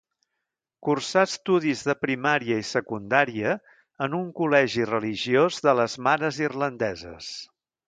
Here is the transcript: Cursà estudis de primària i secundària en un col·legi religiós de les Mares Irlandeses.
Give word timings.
Cursà 0.85 1.25
estudis 1.27 1.83
de 1.89 1.95
primària 2.05 2.57
i 2.61 2.65
secundària 2.69 3.53
en 4.07 4.17
un 4.21 4.25
col·legi 4.41 4.89
religiós 4.95 5.63
de 5.69 5.77
les 5.83 5.99
Mares 6.09 6.43
Irlandeses. 6.49 7.33